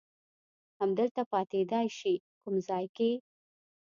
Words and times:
همدلته 0.79 1.21
پاتېدای 1.31 1.87
شې، 1.97 2.13
کوم 2.41 2.55
ځای 2.67 2.85
کې؟ 2.95 3.11